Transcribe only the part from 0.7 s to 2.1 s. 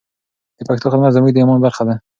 خدمت زموږ د ایمان برخه ده.